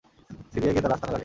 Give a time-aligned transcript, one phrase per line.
[0.53, 1.19] Syria গিয়ে তারা আস্তানা গাড়ে।